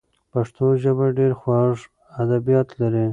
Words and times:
پښتو 0.31 0.65
ژبه 0.83 1.05
ډېر 1.17 1.31
خوږ 1.39 1.77
ادبیات 2.21 2.69
لري. 2.79 3.05